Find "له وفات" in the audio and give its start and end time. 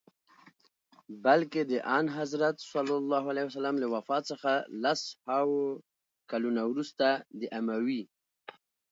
3.81-4.23